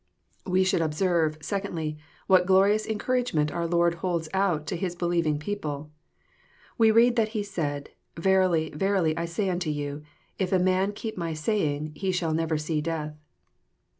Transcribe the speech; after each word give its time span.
We 0.47 0.63
should 0.63 0.81
observe, 0.81 1.37
secondly, 1.43 1.99
what 2.25 2.47
glorious 2.47 2.87
encourage* 2.87 3.35
ment 3.35 3.51
our 3.51 3.67
Lord 3.67 3.93
holds 4.01 4.29
ovi 4.29 4.65
to 4.65 4.75
His 4.75 4.95
believing 4.95 5.37
people. 5.37 5.91
We 6.75 6.89
read 6.89 7.15
that 7.17 7.37
He 7.37 7.43
said," 7.43 7.91
Verily, 8.17 8.71
verily, 8.73 9.15
I 9.15 9.25
say 9.25 9.47
unto 9.47 9.69
you, 9.69 10.01
if 10.39 10.51
a 10.51 10.57
man 10.57 10.93
keep 10.93 11.17
My 11.17 11.33
saying, 11.35 11.91
he 11.93 12.11
shall 12.11 12.33
never 12.33 12.57
see 12.57 12.81
death." 12.81 13.13